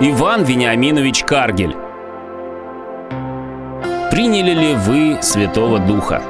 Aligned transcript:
Иван 0.00 0.44
Вениаминович 0.44 1.24
Каргель. 1.24 1.74
Приняли 4.12 4.54
ли 4.54 4.74
вы 4.76 5.18
Святого 5.20 5.80
Духа? 5.80 6.22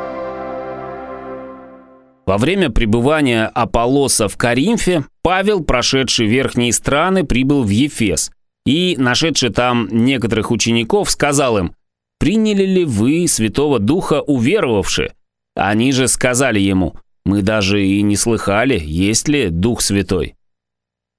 Во 2.25 2.39
время 2.39 2.71
пребывания 2.71 3.45
Аполлоса 3.45 4.27
в 4.29 4.39
Каримфе 4.39 5.05
Павел, 5.21 5.63
прошедший 5.63 6.27
верхние 6.29 6.73
страны, 6.73 7.25
прибыл 7.25 7.63
в 7.63 7.69
Ефес 7.69 8.31
и, 8.65 8.97
нашедший 8.97 9.51
там 9.51 9.87
некоторых 9.91 10.51
учеников, 10.51 11.11
сказал 11.11 11.59
им, 11.59 11.75
«Приняли 12.19 12.65
ли 12.65 12.87
вы 12.87 13.29
Святого 13.29 13.79
Духа, 13.79 14.23
уверовавши?» 14.23 15.13
Они 15.55 15.93
же 15.93 16.09
сказали 16.09 16.59
ему, 16.59 16.95
«Мы 17.27 17.43
даже 17.43 17.85
и 17.85 18.01
не 18.01 18.17
слыхали, 18.17 18.81
есть 18.83 19.29
ли 19.29 19.51
Дух 19.51 19.83
Святой». 19.83 20.38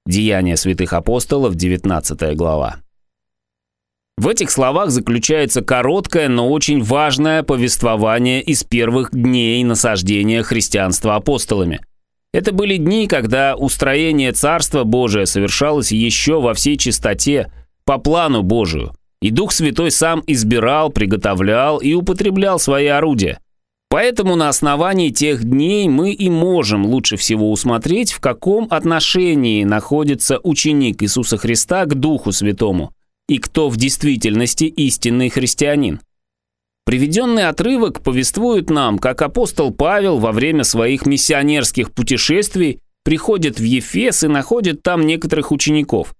Деяния 0.06 0.56
святых 0.56 0.92
апостолов, 0.92 1.54
19 1.54 2.36
глава. 2.36 2.76
В 4.16 4.28
этих 4.28 4.50
словах 4.50 4.90
заключается 4.90 5.62
короткое, 5.62 6.28
но 6.28 6.50
очень 6.50 6.82
важное 6.82 7.42
повествование 7.42 8.42
из 8.42 8.64
первых 8.64 9.12
дней 9.12 9.64
насаждения 9.64 10.42
христианства 10.42 11.16
апостолами. 11.16 11.80
Это 12.32 12.52
были 12.52 12.76
дни, 12.76 13.06
когда 13.06 13.56
устроение 13.56 14.32
Царства 14.32 14.84
Божия 14.84 15.24
совершалось 15.24 15.90
еще 15.90 16.40
во 16.40 16.54
всей 16.54 16.76
чистоте, 16.76 17.50
по 17.84 17.98
плану 17.98 18.42
Божию, 18.42 18.92
и 19.20 19.30
Дух 19.30 19.52
Святой 19.52 19.90
сам 19.90 20.22
избирал, 20.26 20.90
приготовлял 20.90 21.78
и 21.78 21.94
употреблял 21.94 22.58
свои 22.58 22.86
орудия. 22.86 23.40
Поэтому 23.90 24.36
на 24.36 24.48
основании 24.48 25.10
тех 25.10 25.44
дней 25.44 25.88
мы 25.88 26.12
и 26.12 26.30
можем 26.30 26.86
лучше 26.86 27.16
всего 27.16 27.50
усмотреть, 27.52 28.12
в 28.12 28.20
каком 28.20 28.66
отношении 28.70 29.64
находится 29.64 30.38
ученик 30.42 31.02
Иисуса 31.02 31.36
Христа 31.36 31.84
к 31.84 31.94
Духу 31.94 32.32
Святому– 32.32 32.94
и 33.30 33.38
кто 33.38 33.68
в 33.68 33.76
действительности 33.76 34.64
истинный 34.64 35.28
христианин. 35.28 36.00
Приведенный 36.84 37.46
отрывок 37.46 38.02
повествует 38.02 38.70
нам, 38.70 38.98
как 38.98 39.22
апостол 39.22 39.72
Павел 39.72 40.18
во 40.18 40.32
время 40.32 40.64
своих 40.64 41.06
миссионерских 41.06 41.92
путешествий 41.92 42.80
приходит 43.04 43.60
в 43.60 43.62
Ефес 43.62 44.24
и 44.24 44.26
находит 44.26 44.82
там 44.82 45.06
некоторых 45.06 45.52
учеников. 45.52 46.12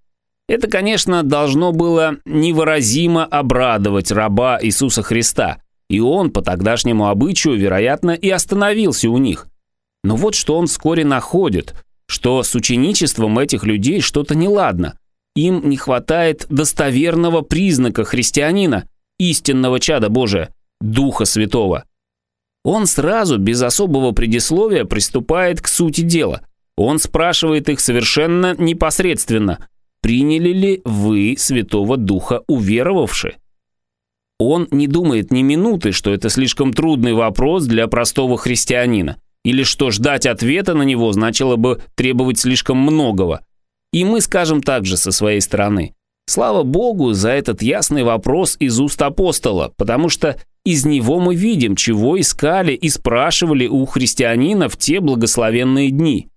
Это, 0.47 0.69
конечно, 0.69 1.21
должно 1.21 1.73
было 1.73 2.15
невыразимо 2.23 3.25
обрадовать 3.25 4.13
раба 4.13 4.57
Иисуса 4.61 5.03
Христа, 5.03 5.57
и 5.91 5.99
он 5.99 6.31
по 6.31 6.41
тогдашнему 6.41 7.09
обычаю, 7.09 7.57
вероятно, 7.57 8.11
и 8.11 8.29
остановился 8.29 9.09
у 9.09 9.17
них. 9.17 9.47
Но 10.05 10.15
вот 10.15 10.35
что 10.35 10.57
он 10.57 10.67
вскоре 10.67 11.03
находит, 11.03 11.75
что 12.07 12.43
с 12.43 12.55
ученичеством 12.55 13.37
этих 13.37 13.65
людей 13.65 13.99
что-то 13.99 14.33
неладно, 14.33 14.97
им 15.35 15.67
не 15.67 15.75
хватает 15.75 16.45
достоверного 16.47 17.41
признака 17.41 18.05
христианина, 18.05 18.87
истинного 19.19 19.81
чада 19.81 20.07
Божия, 20.07 20.55
Духа 20.79 21.25
Святого. 21.25 21.83
Он 22.63 22.85
сразу, 22.85 23.37
без 23.37 23.61
особого 23.61 24.13
предисловия, 24.13 24.85
приступает 24.85 25.59
к 25.59 25.67
сути 25.67 26.01
дела. 26.01 26.41
Он 26.77 26.99
спрашивает 26.99 27.67
их 27.67 27.81
совершенно 27.81 28.55
непосредственно, 28.57 29.67
приняли 30.01 30.53
ли 30.53 30.81
вы 30.85 31.35
Святого 31.37 31.97
Духа 31.97 32.43
уверовавши? 32.47 33.35
Он 34.41 34.67
не 34.71 34.87
думает 34.87 35.31
ни 35.31 35.41
минуты, 35.41 35.91
что 35.91 36.13
это 36.13 36.29
слишком 36.29 36.73
трудный 36.73 37.13
вопрос 37.13 37.65
для 37.65 37.87
простого 37.87 38.37
христианина, 38.37 39.17
или 39.43 39.63
что 39.63 39.91
ждать 39.91 40.25
ответа 40.25 40.73
на 40.73 40.83
него 40.83 41.11
значило 41.11 41.55
бы 41.55 41.81
требовать 41.95 42.39
слишком 42.39 42.77
многого– 42.77 43.41
и 43.91 44.05
мы 44.05 44.21
скажем 44.21 44.61
также 44.61 44.97
со 44.97 45.11
своей 45.11 45.41
стороны. 45.41 45.93
Слава 46.25 46.63
Богу 46.63 47.13
за 47.13 47.31
этот 47.31 47.61
ясный 47.61 48.03
вопрос 48.03 48.55
из 48.59 48.79
уст 48.79 49.01
апостола, 49.01 49.73
потому 49.75 50.07
что 50.07 50.37
из 50.63 50.85
него 50.85 51.19
мы 51.19 51.35
видим, 51.35 51.75
чего 51.75 52.19
искали 52.19 52.73
и 52.73 52.89
спрашивали 52.89 53.67
у 53.67 53.85
христианина 53.85 54.69
в 54.69 54.77
те 54.77 54.99
благословенные 54.99 55.89
дни. 55.89 56.29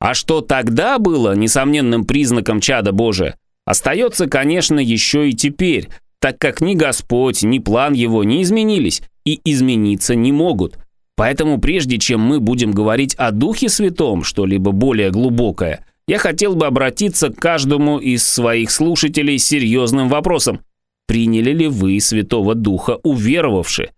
А 0.00 0.14
что 0.14 0.40
тогда 0.40 0.98
было 0.98 1.36
несомненным 1.36 2.04
признаком 2.04 2.60
чада 2.60 2.92
Божия, 2.92 3.36
остается, 3.64 4.26
конечно, 4.26 4.80
еще 4.80 5.28
и 5.28 5.34
теперь, 5.34 5.88
так 6.20 6.38
как 6.38 6.60
ни 6.60 6.74
Господь, 6.74 7.42
ни 7.42 7.58
план 7.58 7.92
его 7.92 8.24
не 8.24 8.42
изменились 8.42 9.02
и 9.24 9.40
измениться 9.44 10.14
не 10.14 10.32
могут. 10.32 10.78
Поэтому 11.16 11.58
прежде 11.58 11.98
чем 11.98 12.20
мы 12.20 12.40
будем 12.40 12.72
говорить 12.72 13.14
о 13.16 13.30
Духе 13.30 13.68
Святом, 13.68 14.22
что-либо 14.22 14.72
более 14.72 15.10
глубокое– 15.10 15.84
я 16.08 16.16
хотел 16.16 16.56
бы 16.56 16.66
обратиться 16.66 17.28
к 17.28 17.36
каждому 17.36 17.98
из 17.98 18.26
своих 18.26 18.70
слушателей 18.70 19.38
с 19.38 19.46
серьезным 19.46 20.08
вопросом. 20.08 20.60
Приняли 21.06 21.52
ли 21.52 21.68
вы 21.68 22.00
Святого 22.00 22.54
Духа, 22.54 22.98
уверовавши? 23.02 23.90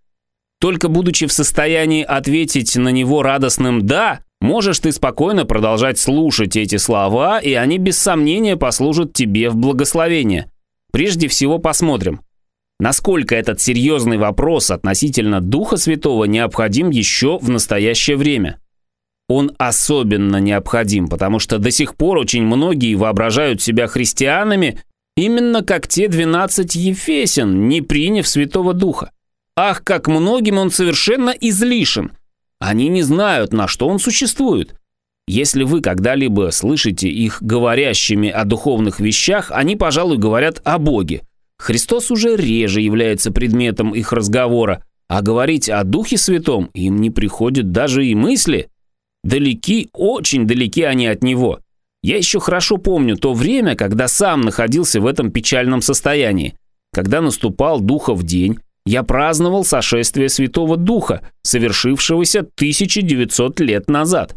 Только 0.61 0.89
будучи 0.89 1.27
в 1.27 1.33
состоянии 1.33 2.03
ответить 2.03 2.75
на 2.75 2.89
него 2.89 3.23
радостным 3.23 3.87
«да», 3.87 4.21
можешь 4.41 4.81
ты 4.81 4.91
спокойно 4.91 5.45
продолжать 5.45 6.01
слушать 6.01 6.57
эти 6.57 6.77
слова, 6.77 7.39
и 7.39 7.55
они 7.55 7.79
без 7.79 7.97
сомнения 7.97 8.57
послужат 8.57 9.13
тебе 9.13 9.49
в 9.49 9.55
благословение. 9.55 10.51
Прежде 10.93 11.29
всего 11.29 11.59
посмотрим, 11.59 12.21
насколько 12.79 13.35
этот 13.35 13.61
серьезный 13.61 14.19
вопрос 14.19 14.71
относительно 14.71 15.41
Духа 15.41 15.77
Святого 15.77 16.25
необходим 16.25 16.91
еще 16.91 17.39
в 17.39 17.49
настоящее 17.49 18.17
время 18.17 18.59
он 19.31 19.53
особенно 19.59 20.39
необходим, 20.39 21.07
потому 21.07 21.39
что 21.39 21.59
до 21.59 21.71
сих 21.71 21.95
пор 21.95 22.19
очень 22.19 22.43
многие 22.43 22.97
воображают 22.97 23.63
себя 23.63 23.87
христианами, 23.87 24.83
именно 25.17 25.63
как 25.63 25.87
те 25.87 26.09
12 26.09 26.75
ефесен, 26.75 27.69
не 27.69 27.81
приняв 27.81 28.27
Святого 28.27 28.75
Духа. 28.75 29.13
Ах, 29.57 29.85
как 29.85 30.09
многим 30.09 30.59
он 30.59 30.73
совершенно 30.73 31.31
излишен. 31.31 32.11
Они 32.59 32.89
не 32.89 33.03
знают, 33.03 33.53
на 33.53 33.69
что 33.69 33.87
он 33.87 34.01
существует. 34.01 34.75
Если 35.31 35.63
вы 35.63 35.81
когда-либо 35.81 36.51
слышите 36.51 37.09
их 37.09 37.41
говорящими 37.41 38.29
о 38.29 38.45
духовных 38.45 38.99
вещах, 38.99 39.53
они, 39.55 39.77
пожалуй, 39.77 40.19
говорят 40.19 40.61
о 40.65 40.79
Боге. 40.79 41.23
Христос 41.57 42.11
уже 42.11 42.35
реже 42.35 42.81
является 42.81 43.31
предметом 43.31 43.95
их 43.95 44.13
разговора, 44.13 44.85
а 45.09 45.23
говорить 45.23 45.71
о 45.71 45.85
Духе 45.85 46.19
Святом 46.19 46.71
им 46.75 47.01
не 47.01 47.11
приходит 47.11 47.71
даже 47.71 48.05
и 48.07 48.15
мысли– 48.15 48.69
Далеки, 49.23 49.91
очень 49.93 50.47
далеки 50.47 50.83
они 50.83 51.07
от 51.07 51.23
него. 51.23 51.61
Я 52.03 52.17
еще 52.17 52.41
хорошо 52.41 52.79
помню 52.79 53.17
то 53.17 53.35
время, 53.35 53.77
когда 53.77 54.09
сам 54.09 54.41
находился 54.41 55.01
в 55.01 55.07
этом 55.07 55.31
печальном 55.31 55.83
состоянии. 55.83 56.55
Когда 56.93 57.21
наступал 57.21 57.81
Духов 57.81 58.23
день, 58.23 58.59
я 58.87 59.03
праздновал 59.03 59.65
сошествие 59.65 60.29
Святого 60.29 60.77
Духа, 60.77 61.21
совершившегося 61.43 62.41
1900 62.41 63.61
лет 63.61 63.89
назад. 63.89 64.35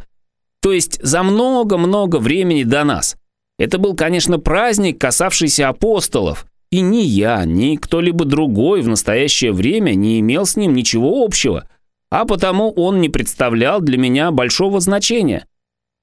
То 0.63 0.71
есть 0.71 0.99
за 1.03 1.21
много-много 1.21 2.15
времени 2.17 2.63
до 2.63 2.83
нас. 2.83 3.15
Это 3.59 3.77
был, 3.77 3.95
конечно, 3.95 4.39
праздник, 4.39 4.99
касавшийся 4.99 5.69
апостолов, 5.69 6.47
и 6.71 6.81
ни 6.81 7.01
я, 7.01 7.45
ни 7.45 7.75
кто-либо 7.75 8.25
другой 8.25 8.81
в 8.81 8.87
настоящее 8.87 9.51
время 9.51 9.93
не 9.93 10.19
имел 10.19 10.47
с 10.47 10.55
ним 10.55 10.73
ничего 10.73 11.23
общего– 11.23 11.67
а 12.13 12.25
потому 12.25 12.69
он 12.69 13.01
не 13.01 13.09
представлял 13.09 13.81
для 13.81 13.97
меня 13.97 14.29
большого 14.29 14.79
значения. 14.79 15.47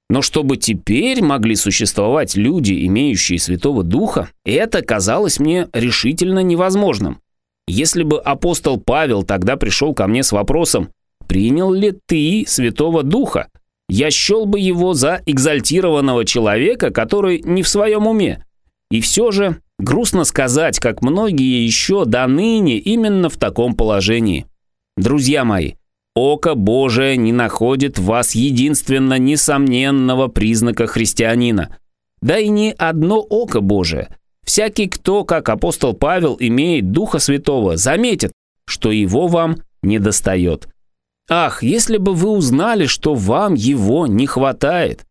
Но 0.09 0.21
чтобы 0.21 0.57
теперь 0.57 1.23
могли 1.23 1.55
существовать 1.55 2.35
люди, 2.35 2.85
имеющие 2.85 3.39
Святого 3.39 3.81
Духа, 3.81 4.27
это 4.43 4.81
казалось 4.81 5.39
мне 5.39 5.69
решительно 5.71 6.39
невозможным. 6.39 7.21
Если 7.65 8.03
бы 8.03 8.19
апостол 8.19 8.77
Павел 8.77 9.23
тогда 9.23 9.55
пришел 9.55 9.93
ко 9.93 10.05
мне 10.05 10.21
с 10.21 10.33
вопросом 10.33 10.89
«Принял 11.29 11.71
ли 11.71 11.97
ты 12.07 12.43
Святого 12.45 13.03
Духа?», 13.03 13.47
я 13.91 14.09
счел 14.09 14.45
бы 14.45 14.57
его 14.57 14.93
за 14.93 15.21
экзальтированного 15.25 16.23
человека, 16.23 16.91
который 16.91 17.41
не 17.41 17.61
в 17.61 17.67
своем 17.67 18.07
уме. 18.07 18.45
И 18.89 19.01
все 19.01 19.31
же 19.31 19.57
грустно 19.79 20.23
сказать, 20.23 20.79
как 20.79 21.01
многие 21.01 21.65
еще 21.65 22.05
до 22.05 22.25
ныне 22.25 22.77
именно 22.77 23.29
в 23.29 23.35
таком 23.35 23.75
положении. 23.75 24.45
Друзья 24.95 25.43
мои, 25.43 25.73
Око 26.15 26.55
Божие 26.55 27.17
не 27.17 27.33
находит 27.33 27.99
в 27.99 28.05
вас 28.05 28.33
единственно 28.33 29.19
несомненного 29.19 30.29
признака 30.29 30.87
христианина. 30.87 31.77
Да 32.21 32.39
и 32.39 32.47
не 32.47 32.71
одно 32.71 33.19
око 33.19 33.59
Божие. 33.59 34.07
Всякий, 34.45 34.87
кто, 34.87 35.25
как 35.25 35.49
апостол 35.49 35.93
Павел, 35.93 36.37
имеет 36.39 36.91
Духа 36.91 37.19
Святого, 37.19 37.75
заметит, 37.75 38.31
что 38.67 38.91
его 38.91 39.27
вам 39.27 39.57
не 39.83 39.99
достает. 39.99 40.69
Ах, 41.33 41.63
если 41.63 41.95
бы 41.95 42.13
вы 42.13 42.27
узнали, 42.27 42.87
что 42.87 43.15
вам 43.15 43.53
его 43.53 44.05
не 44.05 44.27
хватает. 44.27 45.05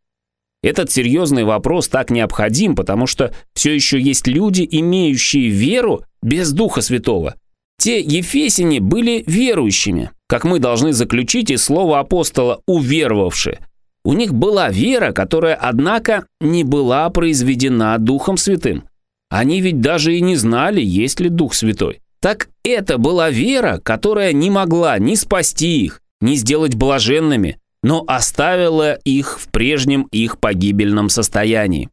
Этот 0.62 0.90
серьезный 0.90 1.44
вопрос 1.44 1.88
так 1.88 2.10
необходим, 2.10 2.76
потому 2.76 3.06
что 3.06 3.32
все 3.54 3.74
еще 3.74 3.98
есть 3.98 4.26
люди, 4.26 4.68
имеющие 4.70 5.48
веру 5.48 6.04
без 6.20 6.52
Духа 6.52 6.82
Святого. 6.82 7.36
Те 7.78 8.00
ефесине 8.00 8.80
были 8.80 9.24
верующими, 9.26 10.10
как 10.28 10.44
мы 10.44 10.58
должны 10.58 10.92
заключить 10.92 11.50
из 11.50 11.64
слова 11.64 12.00
апостола 12.00 12.60
«уверовавши». 12.66 13.58
У 14.04 14.12
них 14.12 14.34
была 14.34 14.68
вера, 14.68 15.12
которая, 15.12 15.54
однако, 15.54 16.26
не 16.38 16.64
была 16.64 17.08
произведена 17.08 17.96
Духом 17.96 18.36
Святым. 18.36 18.84
Они 19.30 19.62
ведь 19.62 19.80
даже 19.80 20.14
и 20.14 20.20
не 20.20 20.36
знали, 20.36 20.82
есть 20.82 21.18
ли 21.18 21.30
Дух 21.30 21.54
Святой. 21.54 22.00
Так 22.20 22.50
это 22.62 22.98
была 22.98 23.30
вера, 23.30 23.80
которая 23.82 24.34
не 24.34 24.50
могла 24.50 24.98
ни 24.98 25.14
спасти 25.14 25.86
их, 25.86 26.02
ни 26.20 26.34
сделать 26.34 26.74
блаженными, 26.74 27.58
но 27.82 28.04
оставила 28.06 28.94
их 28.94 29.40
в 29.40 29.48
прежнем 29.48 30.06
их 30.12 30.38
погибельном 30.38 31.08
состоянии. 31.08 31.88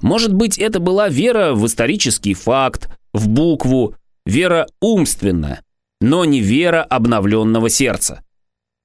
Может 0.00 0.32
быть, 0.32 0.58
это 0.58 0.80
была 0.80 1.08
вера 1.08 1.54
в 1.54 1.66
исторический 1.66 2.34
факт, 2.34 2.88
в 3.12 3.28
букву, 3.28 3.94
вера 4.24 4.66
умственная, 4.80 5.62
но 6.00 6.24
не 6.24 6.40
вера 6.40 6.82
обновленного 6.82 7.68
сердца. 7.68 8.22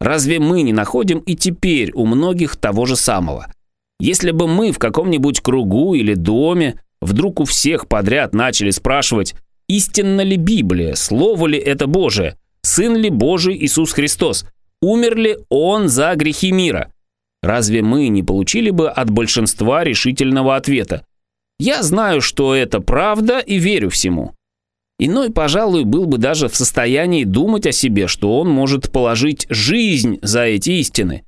Разве 0.01 0.39
мы 0.39 0.63
не 0.63 0.74
находим 0.74 1.19
и 1.19 1.36
теперь 1.36 1.91
у 1.94 2.06
многих 2.06 2.57
того 2.57 2.86
же 2.86 2.95
самого? 2.95 3.47
Если 4.00 4.31
бы 4.31 4.47
мы 4.47 4.71
в 4.71 4.79
каком-нибудь 4.79 5.39
кругу 5.39 5.94
или 5.94 6.13
доме 6.13 6.81
вдруг 7.00 7.39
у 7.39 7.45
всех 7.45 7.88
подряд 7.88 8.33
начали 8.33 8.71
спрашивать, 8.71 9.36
истинна 9.69 10.21
ли 10.21 10.36
Библия, 10.36 10.95
слово 10.95 11.47
ли 11.47 11.57
это 11.57 11.88
Божие, 11.88 12.38
сын 12.63 12.95
ли 12.97 13.09
Божий 13.09 13.56
Иисус 13.56 13.94
Христос, 13.94 14.45
умер 14.83 15.15
ли 15.15 15.38
Он 15.50 15.88
за 15.88 16.13
грехи 16.15 16.51
мира, 16.51 16.91
разве 17.41 17.81
мы 17.81 18.09
не 18.09 18.21
получили 18.21 18.69
бы 18.69 18.89
от 18.89 19.09
большинства 19.09 19.83
решительного 19.83 20.56
ответа? 20.56 21.06
Я 21.59 21.81
знаю, 21.83 22.21
что 22.21 22.53
это 22.53 22.81
правда 22.81 23.39
и 23.39 23.57
верю 23.57 23.89
всему. 23.89 24.33
Иной, 25.00 25.31
пожалуй, 25.31 25.85
был 25.85 26.06
бы 26.06 26.18
даже 26.18 26.50
в 26.50 26.56
состоянии 26.56 27.24
думать 27.24 27.65
о 27.65 27.71
себе, 27.71 28.07
что 28.07 28.39
он 28.39 28.50
может 28.50 28.91
положить 28.91 29.45
жизнь 29.50 30.19
за 30.21 30.44
эти 30.44 30.71
истины. 30.71 31.24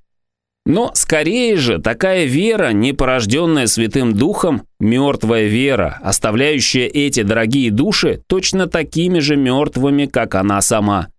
Но 0.65 0.91
скорее 0.95 1.57
же 1.57 1.79
такая 1.79 2.25
вера, 2.25 2.71
не 2.71 2.91
порожденная 2.91 3.67
Святым 3.67 4.13
Духом, 4.13 4.63
мертвая 4.79 5.45
вера, 5.45 5.99
оставляющая 6.03 6.87
эти 6.87 7.21
дорогие 7.21 7.69
души 7.69 8.21
точно 8.27 8.67
такими 8.67 9.19
же 9.19 9.35
мертвыми, 9.35 10.05
как 10.05 10.35
она 10.35 10.61
сама. 10.61 11.09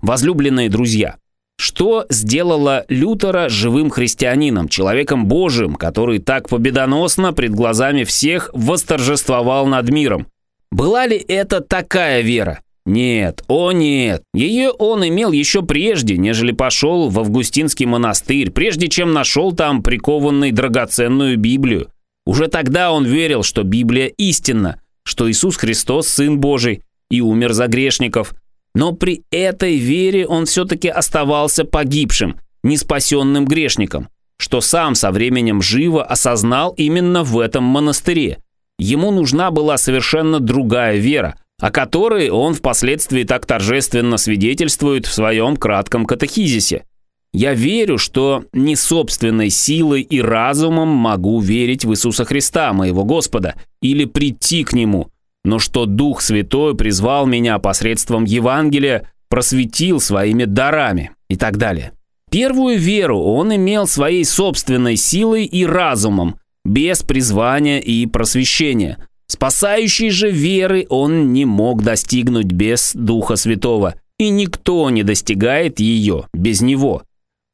Возлюбленные 0.00 0.68
друзья, 0.68 1.16
что 1.60 2.06
сделало 2.08 2.86
Лютера 2.88 3.50
живым 3.50 3.90
христианином, 3.90 4.68
человеком 4.68 5.26
Божиим, 5.26 5.74
который 5.74 6.18
так 6.18 6.48
победоносно 6.48 7.34
пред 7.34 7.54
глазами 7.54 8.04
всех 8.04 8.48
восторжествовал 8.54 9.66
над 9.66 9.90
миром? 9.90 10.26
Была 10.70 11.06
ли 11.06 11.18
это 11.18 11.60
такая 11.60 12.22
вера? 12.22 12.60
Нет, 12.86 13.44
о 13.46 13.72
нет, 13.72 14.22
ее 14.32 14.70
он 14.70 15.06
имел 15.06 15.32
еще 15.32 15.60
прежде, 15.62 16.16
нежели 16.16 16.52
пошел 16.52 17.10
в 17.10 17.20
Августинский 17.20 17.84
монастырь, 17.84 18.50
прежде 18.50 18.88
чем 18.88 19.12
нашел 19.12 19.52
там 19.52 19.82
прикованный 19.82 20.52
драгоценную 20.52 21.36
Библию. 21.36 21.90
Уже 22.24 22.48
тогда 22.48 22.90
он 22.90 23.04
верил, 23.04 23.42
что 23.42 23.64
Библия 23.64 24.06
истинна, 24.06 24.80
что 25.04 25.30
Иисус 25.30 25.56
Христос 25.56 26.08
Сын 26.08 26.40
Божий 26.40 26.82
и 27.10 27.20
умер 27.20 27.52
за 27.52 27.66
грешников. 27.66 28.32
Но 28.74 28.92
при 28.92 29.24
этой 29.30 29.76
вере 29.76 30.26
он 30.26 30.46
все-таки 30.46 30.88
оставался 30.88 31.64
погибшим, 31.64 32.38
неспасенным 32.62 33.44
грешником, 33.44 34.08
что 34.36 34.60
сам 34.60 34.94
со 34.94 35.10
временем 35.10 35.62
живо 35.62 36.04
осознал 36.04 36.72
именно 36.76 37.24
в 37.24 37.38
этом 37.38 37.64
монастыре– 37.64 38.38
Ему 38.80 39.10
нужна 39.10 39.50
была 39.50 39.76
совершенно 39.76 40.40
другая 40.40 40.96
вера, 40.96 41.36
о 41.60 41.70
которой 41.70 42.30
он 42.30 42.54
впоследствии 42.54 43.24
так 43.24 43.44
торжественно 43.44 44.16
свидетельствует 44.16 45.04
в 45.04 45.12
своем 45.12 45.58
кратком 45.58 46.06
катехизисе. 46.06 46.84
«Я 47.34 47.52
верю, 47.52 47.98
что 47.98 48.44
не 48.54 48.76
собственной 48.76 49.50
силой 49.50 50.00
и 50.00 50.22
разумом 50.22 50.88
могу 50.88 51.40
верить 51.40 51.84
в 51.84 51.92
Иисуса 51.92 52.24
Христа, 52.24 52.72
моего 52.72 53.04
Господа, 53.04 53.54
или 53.82 54.06
прийти 54.06 54.64
к 54.64 54.72
Нему, 54.72 55.10
но 55.44 55.58
что 55.58 55.86
Дух 55.86 56.20
Святой 56.20 56.76
призвал 56.76 57.26
меня 57.26 57.58
посредством 57.58 58.24
Евангелия, 58.24 59.10
просветил 59.28 60.00
своими 60.00 60.44
дарами» 60.44 61.12
и 61.28 61.36
так 61.36 61.56
далее. 61.56 61.92
Первую 62.30 62.78
веру 62.78 63.18
он 63.20 63.54
имел 63.54 63.86
своей 63.86 64.24
собственной 64.24 64.96
силой 64.96 65.44
и 65.44 65.66
разумом, 65.66 66.36
без 66.64 67.02
призвания 67.02 67.80
и 67.80 68.06
просвещения. 68.06 68.98
Спасающей 69.26 70.10
же 70.10 70.30
веры 70.30 70.86
он 70.88 71.32
не 71.32 71.44
мог 71.44 71.82
достигнуть 71.82 72.46
без 72.46 72.92
Духа 72.94 73.36
Святого, 73.36 73.94
и 74.18 74.28
никто 74.28 74.90
не 74.90 75.02
достигает 75.02 75.80
ее 75.80 76.26
без 76.34 76.60
него. 76.60 77.02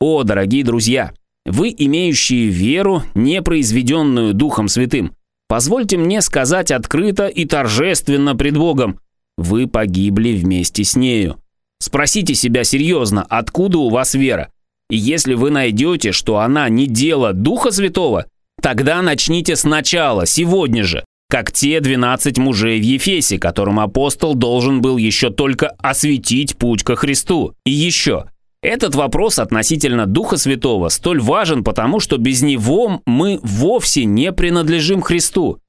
О, 0.01 0.25
дорогие 0.25 0.65
друзья, 0.65 1.13
вы, 1.47 1.75
имеющие 1.77 2.49
веру, 2.49 3.03
не 3.15 3.41
произведенную 3.41 4.35
Духом 4.35 4.69
Святым, 4.69 5.13
позвольте 5.49 5.97
мне 5.97 6.21
сказать 6.21 6.71
открыто 6.71 7.27
и 7.27 7.45
торжественно 7.45 8.37
пред 8.37 8.57
Богом, 8.57 9.01
вы 9.37 9.67
погибли 9.67 10.33
вместе 10.33 10.85
с 10.85 10.97
нею. 10.97 11.39
Спросите 11.79 12.35
себя 12.35 12.65
серьезно, 12.65 13.23
откуда 13.29 13.79
у 13.79 13.91
вас 13.91 14.15
вера? 14.15 14.51
И 14.89 14.97
если 14.97 15.35
вы 15.35 15.51
найдете, 15.51 16.13
что 16.13 16.39
она 16.39 16.69
не 16.69 16.87
дело 16.87 17.33
Духа 17.33 17.71
Святого, 17.71 18.27
Тогда 18.61 19.03
начните 19.03 19.55
сначала, 19.57 20.27
сегодня 20.27 20.83
же, 20.85 21.05
как 21.29 21.53
те 21.53 21.81
12 21.81 22.39
мужей 22.39 22.81
в 22.81 22.83
Ефесе, 22.83 23.39
которым 23.39 23.81
апостол 23.81 24.35
должен 24.35 24.81
был 24.81 24.97
еще 24.97 25.31
только 25.31 25.69
осветить 25.79 26.57
путь 26.57 26.83
ко 26.83 26.97
Христу. 26.97 27.55
И 27.65 27.71
еще, 27.71 28.25
этот 28.63 28.95
вопрос 28.95 29.39
относительно 29.39 30.07
Духа 30.07 30.37
Святого 30.37 30.89
столь 30.89 31.21
важен, 31.21 31.63
потому 31.63 32.01
что 32.01 32.17
без 32.17 32.43
него 32.43 33.03
мы 33.07 33.39
вовсе 33.43 34.05
не 34.05 34.33
принадлежим 34.33 35.03
Христу. 35.03 35.61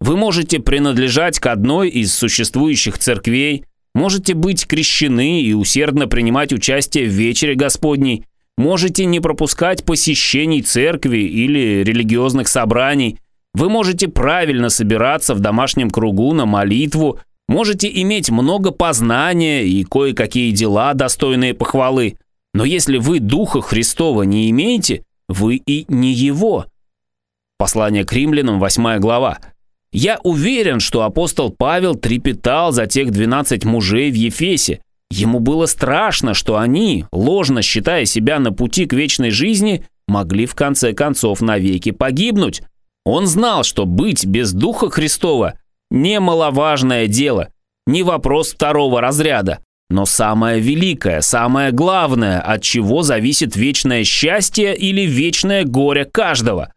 Вы 0.00 0.16
можете 0.16 0.60
принадлежать 0.60 1.38
к 1.38 1.46
одной 1.46 1.88
из 1.88 2.12
существующих 2.14 2.98
церквей, 2.98 3.64
можете 3.94 4.34
быть 4.34 4.66
крещены 4.66 5.40
и 5.40 5.54
усердно 5.54 6.06
принимать 6.06 6.52
участие 6.52 7.06
в 7.06 7.12
вечере 7.12 7.54
Господней, 7.54 8.24
можете 8.58 9.06
не 9.06 9.20
пропускать 9.20 9.84
посещений 9.84 10.62
церкви 10.62 11.18
или 11.18 11.82
религиозных 11.82 12.48
собраний, 12.48 13.18
вы 13.54 13.68
можете 13.68 14.08
правильно 14.08 14.68
собираться 14.68 15.34
в 15.34 15.40
домашнем 15.40 15.90
кругу 15.90 16.34
на 16.34 16.44
молитву, 16.44 17.20
можете 17.48 17.88
иметь 18.02 18.30
много 18.30 18.72
познания 18.72 19.64
и 19.64 19.84
кое-какие 19.84 20.50
дела, 20.50 20.92
достойные 20.94 21.54
похвалы. 21.54 22.18
Но 22.54 22.64
если 22.64 22.96
вы 22.96 23.20
Духа 23.20 23.60
Христова 23.60 24.22
не 24.22 24.48
имеете, 24.50 25.04
вы 25.28 25.56
и 25.56 25.84
не 25.88 26.12
Его. 26.12 26.66
Послание 27.58 28.04
к 28.04 28.12
римлянам, 28.12 28.58
8 28.58 28.98
глава. 29.00 29.38
Я 29.92 30.18
уверен, 30.22 30.80
что 30.80 31.02
апостол 31.02 31.50
Павел 31.50 31.94
трепетал 31.94 32.72
за 32.72 32.86
тех 32.86 33.10
12 33.10 33.64
мужей 33.64 34.10
в 34.10 34.14
Ефесе, 34.14 34.80
Ему 35.10 35.38
было 35.38 35.66
страшно, 35.66 36.34
что 36.34 36.58
они, 36.58 37.04
ложно 37.12 37.62
считая 37.62 38.04
себя 38.04 38.40
на 38.40 38.52
пути 38.52 38.84
к 38.86 38.92
вечной 38.92 39.30
жизни, 39.30 39.86
могли 40.08 40.44
в 40.44 40.56
конце 40.56 40.92
концов 40.92 41.40
навеки 41.40 41.92
погибнуть. 41.92 42.62
Он 43.04 43.28
знал, 43.28 43.62
что 43.62 43.86
быть 43.86 44.26
без 44.26 44.52
Духа 44.52 44.90
Христова– 44.90 45.54
немаловажное 45.92 47.06
дело, 47.06 47.50
не 47.86 48.02
вопрос 48.02 48.52
второго 48.52 49.00
разряда, 49.00 49.60
но 49.94 50.04
самое 50.04 50.60
великое, 50.60 51.22
самое 51.22 51.72
главное, 51.72 52.40
от 52.40 52.62
чего 52.62 53.02
зависит 53.02 53.56
вечное 53.56 54.04
счастье 54.04 54.76
или 54.76 55.02
вечное 55.02 55.64
горе 55.64 56.04
каждого. 56.04 56.72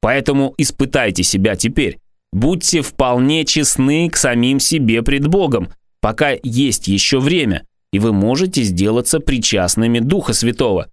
Поэтому 0.00 0.54
испытайте 0.58 1.22
себя 1.22 1.54
теперь. 1.54 1.98
Будьте 2.32 2.82
вполне 2.82 3.44
честны 3.44 4.08
к 4.10 4.16
самим 4.16 4.58
себе 4.58 5.02
пред 5.02 5.28
Богом, 5.28 5.68
пока 6.00 6.32
есть 6.42 6.88
еще 6.88 7.20
время– 7.20 7.62
и 7.92 7.98
вы 7.98 8.12
можете 8.12 8.62
сделаться 8.62 9.20
причастными 9.20 9.98
Духа 9.98 10.32
Святого. 10.32 10.88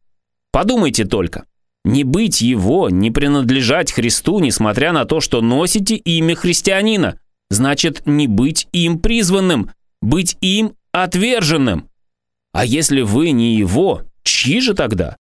Подумайте 0.52 1.06
только. 1.06 1.46
Не 1.86 2.04
быть 2.04 2.42
его, 2.42 2.90
не 2.90 3.10
принадлежать 3.10 3.94
Христу, 3.94 4.40
несмотря 4.40 4.92
на 4.92 5.06
то, 5.06 5.22
что 5.22 5.42
носите 5.42 5.96
имя 5.96 6.36
христианина, 6.36 7.18
значит 7.50 8.06
не 8.06 8.28
быть 8.28 8.68
им 8.74 9.00
призванным, 9.00 9.72
быть 10.02 10.38
им 10.42 10.74
отверженным. 10.92 11.90
А 12.52 12.66
если 12.66 13.02
вы 13.02 13.32
не 13.32 13.56
его, 13.56 14.04
чьи 14.24 14.60
же 14.60 14.74
тогда? 14.74 15.16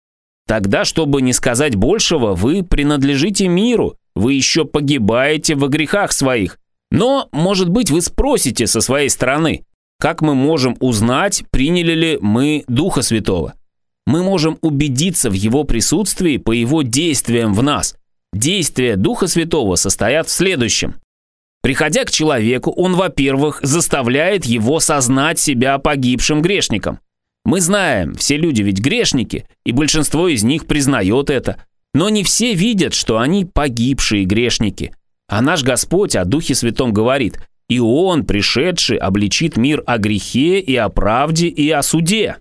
Тогда, 0.47 0.85
чтобы 0.85 1.23
не 1.23 1.33
сказать 1.33 1.75
большего, 1.75 2.35
вы 2.35 2.63
принадлежите 2.63 3.49
миру, 3.49 3.97
вы 4.15 4.35
еще 4.35 4.65
погибаете 4.65 5.55
во 5.55 5.69
грехах 5.69 6.13
своих. 6.13 6.59
Но, 6.91 7.29
может 7.33 7.69
быть, 7.69 7.91
вы 7.91 8.03
спросите 8.03 8.67
со 8.67 8.81
своей 8.81 9.09
стороны, 9.09 9.65
как 9.99 10.21
мы 10.21 10.35
можем 10.35 10.77
узнать, 10.81 11.45
приняли 11.51 11.93
ли 11.95 12.19
мы 12.21 12.65
Духа 12.69 13.03
Святого? 13.03 13.55
Мы 14.07 14.23
можем 14.23 14.59
убедиться 14.61 15.31
в 15.31 15.33
Его 15.33 15.65
присутствии 15.65 16.37
по 16.37 16.53
Его 16.53 16.83
действиям 16.83 17.55
в 17.55 17.63
нас. 17.63 17.97
Действия 18.35 18.97
Духа 18.97 19.29
Святого 19.29 19.77
состоят 19.77 20.29
в 20.29 20.33
следующем. 20.33 20.97
Приходя 21.65 22.05
к 22.05 22.13
человеку, 22.13 22.71
он, 22.71 22.95
во-первых, 22.95 23.59
заставляет 23.65 24.45
его 24.45 24.79
сознать 24.79 25.41
себя 25.41 25.79
погибшим 25.79 26.43
грешником. 26.43 27.01
Мы 27.45 27.61
знаем, 27.61 28.15
все 28.15 28.37
люди 28.37 28.63
ведь 28.63 28.79
грешники, 28.79 29.49
и 29.67 29.73
большинство 29.73 30.29
из 30.29 30.45
них 30.45 30.67
признает 30.67 31.29
это. 31.29 31.57
Но 31.93 32.09
не 32.09 32.23
все 32.23 32.55
видят, 32.55 32.95
что 32.95 33.19
они 33.19 33.45
погибшие 33.45 34.25
грешники. 34.25 34.95
А 35.29 35.41
наш 35.41 35.65
Господь 35.65 36.15
о 36.15 36.25
Духе 36.25 36.55
Святом 36.55 36.93
говорит– 36.93 37.41
и 37.69 37.81
Он, 37.81 38.25
пришедший, 38.25 38.99
обличит 38.99 39.57
мир 39.57 39.83
о 39.87 39.99
грехе 39.99 40.61
и 40.61 40.77
о 40.77 40.89
правде 40.89 41.49
и 41.49 41.71
о 41.71 41.83
суде. 41.83 42.37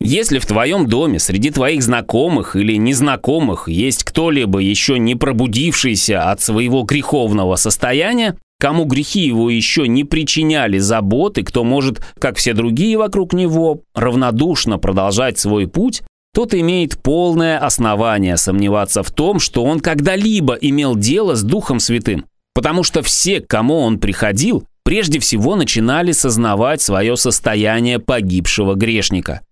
Если 0.00 0.38
в 0.38 0.46
твоем 0.46 0.86
доме 0.86 1.18
среди 1.18 1.50
твоих 1.50 1.82
знакомых 1.82 2.56
или 2.56 2.76
незнакомых 2.76 3.68
есть 3.68 4.04
кто-либо 4.04 4.58
еще 4.58 4.98
не 4.98 5.14
пробудившийся 5.14 6.30
от 6.30 6.40
своего 6.40 6.82
греховного 6.82 7.56
состояния, 7.56 8.36
кому 8.58 8.84
грехи 8.84 9.20
его 9.20 9.50
еще 9.50 9.88
не 9.88 10.04
причиняли 10.04 10.78
заботы, 10.78 11.42
кто 11.42 11.64
может, 11.64 12.00
как 12.18 12.36
все 12.36 12.52
другие 12.52 12.96
вокруг 12.98 13.32
него, 13.32 13.82
равнодушно 13.94 14.78
продолжать 14.78 15.38
свой 15.38 15.66
путь, 15.66 16.02
тот 16.34 16.54
имеет 16.54 17.00
полное 17.02 17.58
основание 17.58 18.36
сомневаться 18.36 19.02
в 19.02 19.10
том, 19.10 19.38
что 19.38 19.64
он 19.64 19.80
когда-либо 19.80 20.54
имел 20.54 20.96
дело 20.96 21.34
с 21.36 21.42
Духом 21.42 21.78
Святым, 21.78 22.24
потому 22.54 22.82
что 22.82 23.02
все, 23.02 23.40
к 23.40 23.46
кому 23.46 23.78
он 23.78 23.98
приходил, 23.98 24.64
прежде 24.84 25.20
всего 25.20 25.56
начинали 25.56 26.12
сознавать 26.12 26.82
свое 26.82 27.16
состояние 27.16 27.98
погибшего 27.98 28.74
грешника– 28.74 29.40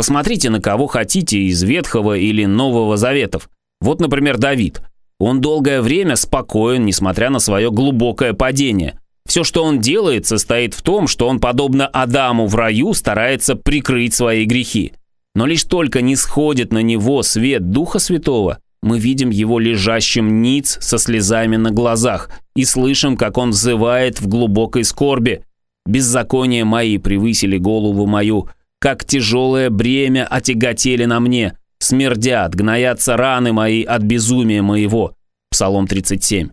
Посмотрите 0.00 0.50
на 0.50 0.60
кого 0.62 0.86
хотите 0.86 1.40
из 1.40 1.62
Ветхого 1.62 2.16
или 2.16 2.44
Нового 2.44 2.96
Заветов. 2.96 3.50
Вот, 3.80 4.00
например, 4.00 4.38
Давид. 4.38 4.80
Он 5.20 5.40
долгое 5.40 5.82
время 5.82 6.16
спокоен, 6.16 6.84
несмотря 6.84 7.30
на 7.30 7.38
свое 7.38 7.70
глубокое 7.70 8.32
падение. 8.32 8.98
Все, 9.28 9.44
что 9.44 9.62
он 9.62 9.78
делает, 9.78 10.26
состоит 10.26 10.74
в 10.74 10.82
том, 10.82 11.06
что 11.06 11.28
он, 11.28 11.38
подобно 11.38 11.86
Адаму 11.86 12.46
в 12.46 12.56
раю, 12.56 12.94
старается 12.94 13.54
прикрыть 13.54 14.14
свои 14.14 14.44
грехи. 14.46 14.94
Но 15.36 15.46
лишь 15.46 15.62
только 15.62 16.00
не 16.00 16.16
сходит 16.16 16.72
на 16.72 16.82
него 16.82 17.22
свет 17.22 17.70
Духа 17.70 18.00
Святого, 18.00 18.58
мы 18.82 18.98
видим 18.98 19.30
его 19.30 19.58
лежащим 19.58 20.40
ниц 20.40 20.78
со 20.80 20.96
слезами 20.98 21.56
на 21.56 21.70
глазах 21.70 22.30
и 22.56 22.64
слышим, 22.64 23.16
как 23.16 23.36
он 23.36 23.50
взывает 23.50 24.20
в 24.20 24.26
глубокой 24.26 24.84
скорби. 24.84 25.44
«Беззакония 25.86 26.64
мои 26.64 26.98
превысили 26.98 27.58
голову 27.58 28.06
мою, 28.06 28.48
как 28.78 29.04
тяжелое 29.04 29.70
бремя 29.70 30.26
отяготели 30.26 31.04
на 31.04 31.20
мне, 31.20 31.56
смердят, 31.80 32.54
гноятся 32.54 33.16
раны 33.16 33.52
мои 33.52 33.82
от 33.82 34.02
безумия 34.02 34.62
моего». 34.62 35.14
Псалом 35.50 35.88
37. 35.88 36.50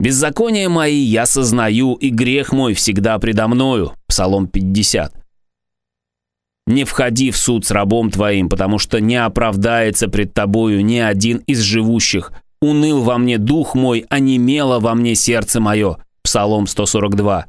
«Беззаконие 0.00 0.68
мои 0.68 0.96
я 0.96 1.26
сознаю, 1.26 1.94
и 1.94 2.08
грех 2.08 2.52
мой 2.52 2.74
всегда 2.74 3.18
предо 3.18 3.46
мною». 3.46 3.92
Псалом 4.08 4.46
50. 4.48 5.14
«Не 6.66 6.84
входи 6.84 7.30
в 7.30 7.36
суд 7.36 7.66
с 7.66 7.70
рабом 7.70 8.10
твоим, 8.10 8.48
потому 8.48 8.78
что 8.78 9.00
не 9.00 9.16
оправдается 9.16 10.08
пред 10.08 10.32
тобою 10.32 10.84
ни 10.84 10.96
один 10.96 11.38
из 11.46 11.60
живущих. 11.60 12.32
Уныл 12.60 13.02
во 13.02 13.18
мне 13.18 13.38
дух 13.38 13.74
мой, 13.74 14.06
а 14.08 14.18
немело 14.18 14.80
во 14.80 14.94
мне 14.94 15.14
сердце 15.14 15.60
мое». 15.60 15.98
Псалом 16.22 16.66
142. 16.66 17.46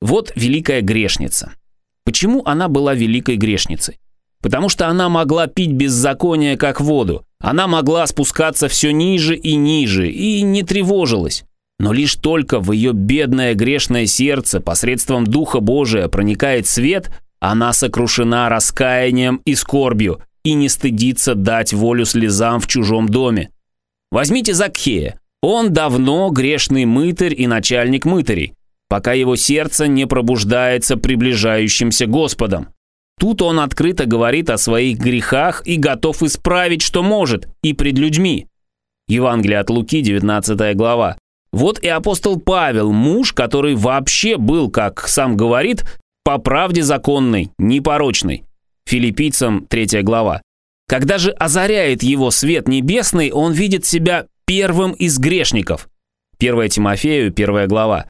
Вот 0.00 0.32
великая 0.36 0.82
грешница. 0.82 1.52
Почему 2.04 2.42
она 2.44 2.68
была 2.68 2.94
великой 2.94 3.36
грешницей? 3.36 3.98
Потому 4.40 4.68
что 4.68 4.88
она 4.88 5.08
могла 5.08 5.46
пить 5.46 5.72
беззаконие 5.72 6.56
как 6.56 6.80
воду. 6.80 7.24
Она 7.40 7.66
могла 7.66 8.06
спускаться 8.06 8.68
все 8.68 8.92
ниже 8.92 9.36
и 9.36 9.56
ниже 9.56 10.10
и 10.10 10.42
не 10.42 10.62
тревожилась. 10.62 11.44
Но 11.78 11.92
лишь 11.92 12.14
только 12.16 12.58
в 12.60 12.72
ее 12.72 12.92
бедное 12.92 13.54
грешное 13.54 14.06
сердце 14.06 14.60
посредством 14.60 15.24
Духа 15.24 15.60
Божия 15.60 16.08
проникает 16.08 16.66
свет, 16.66 17.10
она 17.40 17.72
сокрушена 17.72 18.48
раскаянием 18.48 19.40
и 19.44 19.54
скорбью 19.54 20.20
и 20.44 20.54
не 20.54 20.68
стыдится 20.68 21.34
дать 21.34 21.72
волю 21.72 22.04
слезам 22.04 22.60
в 22.60 22.66
чужом 22.66 23.08
доме. 23.08 23.50
Возьмите 24.10 24.54
Закхея. 24.54 25.20
Он 25.40 25.72
давно 25.72 26.30
грешный 26.30 26.84
мытарь 26.84 27.34
и 27.40 27.46
начальник 27.46 28.04
мытарей 28.04 28.54
пока 28.88 29.12
его 29.12 29.36
сердце 29.36 29.86
не 29.86 30.06
пробуждается 30.06 30.96
приближающимся 30.96 32.06
Господом. 32.06 32.68
Тут 33.18 33.42
он 33.42 33.58
открыто 33.58 34.06
говорит 34.06 34.48
о 34.48 34.58
своих 34.58 34.98
грехах 34.98 35.66
и 35.66 35.76
готов 35.76 36.22
исправить, 36.22 36.82
что 36.82 37.02
может, 37.02 37.48
и 37.62 37.72
пред 37.72 37.98
людьми. 37.98 38.46
Евангелие 39.08 39.58
от 39.58 39.70
Луки, 39.70 40.02
19 40.02 40.76
глава. 40.76 41.18
Вот 41.50 41.80
и 41.80 41.88
апостол 41.88 42.38
Павел, 42.38 42.92
муж, 42.92 43.32
который 43.32 43.74
вообще 43.74 44.36
был, 44.36 44.70
как 44.70 45.08
сам 45.08 45.36
говорит, 45.36 45.84
по 46.24 46.38
правде 46.38 46.82
законной, 46.82 47.50
непорочной. 47.58 48.44
Филиппийцам, 48.86 49.66
3 49.66 50.02
глава. 50.02 50.42
Когда 50.86 51.18
же 51.18 51.32
озаряет 51.32 52.02
его 52.02 52.30
свет 52.30 52.68
небесный, 52.68 53.32
он 53.32 53.52
видит 53.52 53.84
себя 53.84 54.26
первым 54.46 54.92
из 54.92 55.18
грешников. 55.18 55.88
1 56.38 56.68
Тимофею, 56.68 57.32
1 57.32 57.66
глава. 57.66 58.08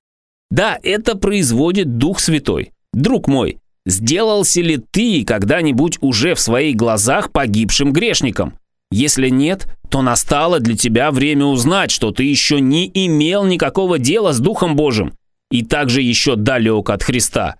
Да, 0.50 0.78
это 0.82 1.16
производит 1.16 1.96
Дух 1.96 2.20
Святой. 2.20 2.72
Друг 2.92 3.28
мой, 3.28 3.58
сделался 3.88 4.60
ли 4.60 4.78
ты 4.90 5.24
когда-нибудь 5.24 5.98
уже 6.00 6.34
в 6.34 6.40
своих 6.40 6.76
глазах 6.76 7.32
погибшим 7.32 7.92
грешником? 7.92 8.54
Если 8.90 9.28
нет, 9.28 9.66
то 9.90 10.02
настало 10.02 10.60
для 10.60 10.76
тебя 10.76 11.10
время 11.10 11.44
узнать, 11.44 11.90
что 11.90 12.10
ты 12.10 12.24
еще 12.24 12.60
не 12.60 12.90
имел 12.92 13.44
никакого 13.44 13.98
дела 13.98 14.32
с 14.32 14.40
Духом 14.40 14.76
Божьим 14.76 15.12
и 15.50 15.64
также 15.64 16.02
еще 16.02 16.36
далек 16.36 16.90
от 16.90 17.02
Христа. 17.02 17.56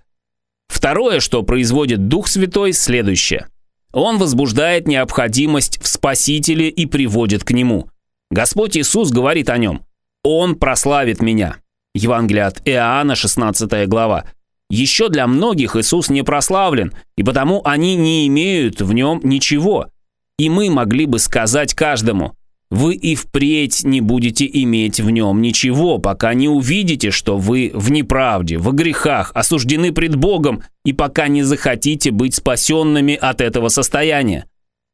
Второе, 0.69 1.21
что 1.21 1.43
производит 1.43 2.09
Дух 2.09 2.29
Святой, 2.29 2.73
следующее. 2.73 3.47
Он 3.93 4.19
возбуждает 4.19 4.87
необходимость 4.87 5.83
в 5.83 5.89
Спасителе 5.89 6.69
и 6.69 6.87
приводит 6.87 7.45
к 7.45 7.53
Нему. 7.53 7.89
Господь 8.31 8.77
Иисус 8.77 9.11
говорит 9.11 9.49
о 9.49 9.57
Нем. 9.57 9.83
«Он 10.23 10.57
прославит 10.57 11.23
меня». 11.23 11.57
Евангелие 11.95 12.45
от 12.45 12.61
Иоанна, 12.69 13.15
16 13.15 13.89
глава. 13.89 14.27
Еще 14.71 15.09
для 15.09 15.27
многих 15.27 15.77
Иисус 15.77 16.11
не 16.11 16.23
прославлен, 16.23 16.93
и 17.17 17.23
потому 17.23 17.63
они 17.65 17.97
не 17.97 18.27
имеют 18.27 18.81
в 18.81 18.93
нем 18.93 19.21
ничего. 19.23 19.89
И 20.39 20.51
мы 20.51 20.71
могли 20.71 21.07
бы 21.07 21.19
сказать 21.19 21.75
каждому, 21.75 22.35
вы 22.71 22.95
и 22.95 23.15
впредь 23.15 23.83
не 23.85 24.03
будете 24.03 24.47
иметь 24.47 25.01
в 25.01 25.09
нем 25.09 25.41
ничего, 25.41 25.99
пока 25.99 26.35
не 26.35 26.49
увидите, 26.49 27.11
что 27.11 27.39
вы 27.39 27.71
в 27.73 27.91
неправде, 27.91 28.59
в 28.59 28.73
грехах, 28.73 29.33
осуждены 29.35 29.93
пред 29.93 30.17
Богом, 30.17 30.63
и 30.85 30.93
пока 30.93 31.29
не 31.29 31.43
захотите 31.43 32.11
быть 32.11 32.35
спасенными 32.35 33.15
от 33.15 33.41
этого 33.41 33.69
состояния. 33.69 34.45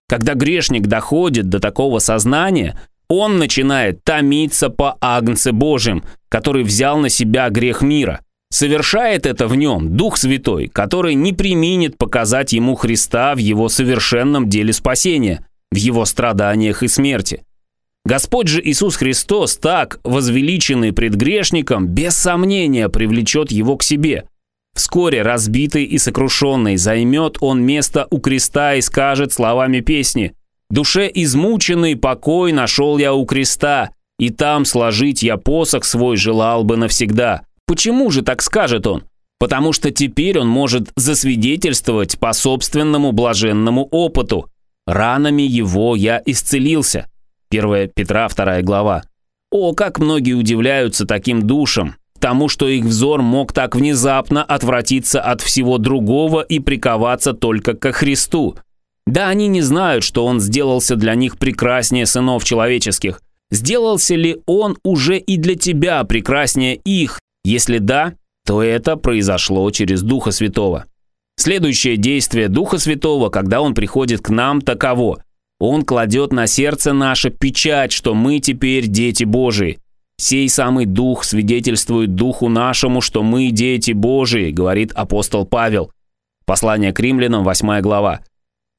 Когда 0.09 0.35
грешник 0.35 0.87
доходит 0.87 1.49
до 1.49 1.59
такого 1.59 1.99
сознания, 1.99 2.79
он 3.09 3.39
начинает 3.39 4.05
томиться 4.05 4.71
по 4.71 4.97
Агнце 5.01 5.51
Божьим, 5.53 6.05
который 6.29 6.63
взял 6.63 6.99
на 6.99 7.09
себя 7.09 7.51
грех 7.51 7.83
мира. 7.83 8.21
Совершает 8.55 9.27
это 9.27 9.49
в 9.49 9.57
нем 9.57 9.97
Дух 9.97 10.17
Святой, 10.17 10.69
который 10.69 11.15
не 11.15 11.33
применит 11.33 11.99
показать 11.99 12.53
ему 12.53 12.77
Христа 12.77 13.35
в 13.35 13.39
его 13.39 13.69
совершенном 13.69 14.49
деле 14.49 14.73
спасения, 14.73 15.45
в 15.73 15.77
его 15.77 16.05
страданиях 16.05 16.85
и 16.85 16.87
смерти. 16.87 17.43
Господь 18.05 18.47
же 18.47 18.63
Иисус 18.63 18.95
Христос, 18.95 19.57
так 19.57 19.99
возвеличенный 20.05 20.93
пред 20.93 21.17
грешником, 21.17 21.89
без 21.89 22.15
сомнения 22.15 22.89
привлечет 22.89 23.51
его 23.51 23.77
к 23.77 23.83
себе. 23.83 24.29
Вскоре 24.77 25.23
разбитый 25.23 25.83
и 25.83 25.99
сокрушенный 25.99 26.77
займет 26.77 27.39
он 27.41 27.61
место 27.61 28.07
у 28.11 28.21
креста 28.21 28.77
и 28.77 28.81
скажет 28.83 29.33
словами 29.33 29.81
песни– 29.81 30.33
Душе 30.71 31.11
измученный 31.13 31.95
покой 31.95 32.53
нашел 32.53 32.99
я 32.99 33.13
у 33.13 33.27
креста, 33.27 33.91
и 34.19 34.31
там 34.31 34.65
сложить 34.65 35.23
я 35.23 35.37
посох 35.37 35.85
свой 35.85 36.17
желал 36.17 36.65
бы 36.65 36.77
навсегда. 36.77 37.43
Почему 37.67 38.11
же 38.11 38.23
так 38.23 38.43
скажет 38.43 38.87
он? 38.87 39.05
Потому 39.39 39.73
что 39.73 39.91
теперь 39.91 40.39
он 40.39 40.49
может 40.49 40.91
засвидетельствовать 40.97 42.19
по 42.19 42.33
собственному 42.33 43.13
блаженному 43.13 43.85
опыту. 43.91 44.49
Ранами 44.87 45.43
его 45.43 45.97
я 45.97 46.23
исцелился. 46.25 47.09
1 47.51 47.91
Петра 47.95 48.29
2 48.29 48.63
глава. 48.63 49.05
О, 49.51 49.73
как 49.73 49.99
многие 49.99 50.33
удивляются 50.33 51.07
таким 51.07 51.47
душам, 51.47 51.97
тому, 52.19 52.49
что 52.49 52.69
их 52.69 52.85
взор 52.85 53.23
мог 53.23 53.53
так 53.53 53.77
внезапно 53.77 54.43
отвратиться 54.43 55.21
от 55.21 55.41
всего 55.41 55.79
другого 55.79 56.41
и 56.41 56.59
приковаться 56.59 57.35
только 57.35 57.75
ко 57.75 57.93
Христу. 57.93 58.57
Да, 59.07 59.29
они 59.29 59.47
не 59.49 59.61
знают, 59.61 60.05
что 60.05 60.25
он 60.25 60.41
сделался 60.41 60.97
для 60.97 61.15
них 61.15 61.39
прекраснее 61.39 62.07
сынов 62.07 62.45
человеческих. 62.45 63.21
Сделался 63.51 64.15
ли 64.15 64.39
он 64.47 64.79
уже 64.83 65.19
и 65.19 65.37
для 65.37 65.55
тебя 65.55 66.03
прекраснее 66.05 66.77
их? 66.77 67.21
Если 67.45 67.79
да, 67.79 68.15
то 68.47 68.63
это 68.63 68.97
произошло 68.97 69.71
через 69.71 70.03
Духа 70.03 70.31
Святого. 70.31 70.87
Следующее 71.37 71.97
действие 71.97 72.49
Духа 72.49 72.79
Святого, 72.79 73.29
когда 73.29 73.61
Он 73.61 73.75
приходит 73.75 74.21
к 74.21 74.31
нам, 74.31 74.61
таково. 74.61 75.23
Он 75.61 75.85
кладет 75.85 76.33
на 76.33 76.47
сердце 76.47 76.93
наше 76.93 77.31
печать, 77.31 77.93
что 77.93 78.15
мы 78.15 78.41
теперь 78.41 78.87
дети 78.87 79.25
Божии. 79.25 79.79
«Сей 80.17 80.49
самый 80.49 80.87
Дух 80.87 81.25
свидетельствует 81.25 82.15
Духу 82.15 82.49
нашему, 82.49 83.01
что 83.01 83.23
мы 83.23 83.51
дети 83.51 83.91
Божии», 83.93 84.53
говорит 84.53 84.93
апостол 84.93 85.45
Павел. 85.45 85.91
Послание 86.47 86.93
к 86.93 87.01
римлянам, 87.01 87.43
8 87.43 87.81
глава. 87.81 88.21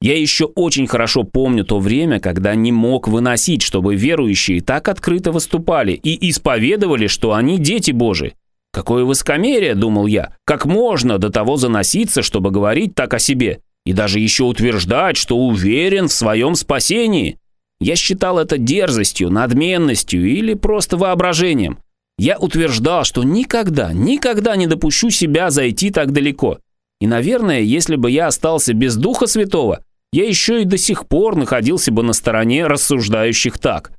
Я 0.00 0.18
еще 0.18 0.44
очень 0.44 0.86
хорошо 0.86 1.24
помню 1.24 1.64
то 1.64 1.78
время, 1.78 2.20
когда 2.20 2.54
не 2.54 2.72
мог 2.72 3.08
выносить, 3.08 3.62
чтобы 3.62 3.96
верующие 3.96 4.60
так 4.60 4.88
открыто 4.88 5.32
выступали 5.32 5.92
и 5.92 6.30
исповедовали, 6.30 7.06
что 7.06 7.34
они 7.34 7.58
дети 7.58 7.90
Божии. 7.90 8.34
Какое 8.76 9.04
высокомерие, 9.04 9.74
думал 9.74 10.06
я, 10.06 10.34
как 10.44 10.66
можно 10.66 11.16
до 11.16 11.30
того 11.30 11.56
заноситься, 11.56 12.20
чтобы 12.20 12.50
говорить 12.50 12.94
так 12.94 13.14
о 13.14 13.18
себе, 13.18 13.60
и 13.86 13.94
даже 13.94 14.20
еще 14.20 14.44
утверждать, 14.44 15.16
что 15.16 15.38
уверен 15.38 16.08
в 16.08 16.12
своем 16.12 16.54
спасении. 16.54 17.38
Я 17.80 17.96
считал 17.96 18.38
это 18.38 18.58
дерзостью, 18.58 19.30
надменностью 19.30 20.28
или 20.28 20.52
просто 20.52 20.98
воображением. 20.98 21.78
Я 22.18 22.36
утверждал, 22.36 23.04
что 23.04 23.22
никогда, 23.24 23.94
никогда 23.94 24.56
не 24.56 24.66
допущу 24.66 25.08
себя 25.08 25.48
зайти 25.48 25.88
так 25.88 26.12
далеко. 26.12 26.58
И, 27.00 27.06
наверное, 27.06 27.62
если 27.62 27.96
бы 27.96 28.10
я 28.10 28.26
остался 28.26 28.74
без 28.74 28.96
Духа 28.96 29.26
Святого, 29.26 29.84
я 30.12 30.26
еще 30.26 30.60
и 30.60 30.66
до 30.66 30.76
сих 30.76 31.08
пор 31.08 31.34
находился 31.34 31.92
бы 31.92 32.02
на 32.02 32.12
стороне 32.12 32.66
рассуждающих 32.66 33.56
так. 33.56 33.92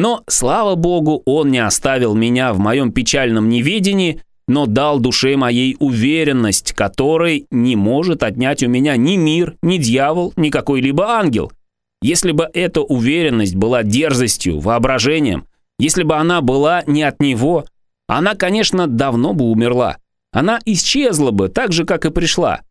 Но, 0.00 0.24
слава 0.28 0.76
Богу, 0.76 1.20
Он 1.26 1.50
не 1.50 1.58
оставил 1.58 2.14
меня 2.14 2.54
в 2.54 2.58
моем 2.58 2.90
печальном 2.90 3.50
неведении, 3.50 4.22
но 4.48 4.64
дал 4.64 4.98
душе 4.98 5.36
моей 5.36 5.76
уверенность, 5.78 6.72
которой 6.72 7.46
не 7.50 7.76
может 7.76 8.22
отнять 8.22 8.62
у 8.62 8.68
меня 8.68 8.96
ни 8.96 9.16
мир, 9.16 9.56
ни 9.60 9.76
дьявол, 9.76 10.32
ни 10.36 10.48
какой-либо 10.48 11.18
ангел. 11.18 11.52
Если 12.00 12.32
бы 12.32 12.48
эта 12.54 12.80
уверенность 12.80 13.54
была 13.54 13.82
дерзостью, 13.82 14.58
воображением, 14.58 15.44
если 15.78 16.02
бы 16.02 16.14
она 16.14 16.40
была 16.40 16.82
не 16.86 17.02
от 17.02 17.20
него, 17.20 17.66
она, 18.08 18.36
конечно, 18.36 18.86
давно 18.86 19.34
бы 19.34 19.50
умерла. 19.50 19.98
Она 20.32 20.60
исчезла 20.64 21.30
бы, 21.30 21.50
так 21.50 21.72
же, 21.74 21.84
как 21.84 22.06
и 22.06 22.10
пришла. 22.10 22.62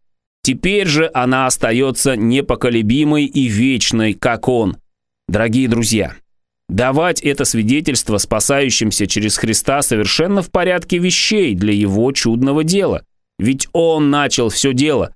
Теперь 0.41 0.87
же 0.87 1.11
она 1.13 1.45
остается 1.45 2.15
непоколебимой 2.15 3.25
и 3.25 3.45
вечной, 3.49 4.15
как 4.15 4.47
он. 4.47 4.77
Дорогие 5.27 5.67
друзья, 5.67 6.15
давать 6.69 7.21
это 7.21 7.43
свидетельство 7.43 8.17
спасающимся 8.17 9.07
через 9.07 9.37
Христа 9.37 9.81
совершенно 9.81 10.41
в 10.41 10.51
порядке 10.51 10.99
вещей 10.99 11.55
для 11.55 11.73
его 11.73 12.11
чудного 12.11 12.63
дела. 12.63 13.03
Ведь 13.37 13.67
он 13.73 14.09
начал 14.09 14.49
все 14.49 14.73
дело. 14.73 15.13